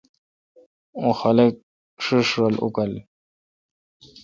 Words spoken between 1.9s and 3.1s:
ݭݭ رل اوکاں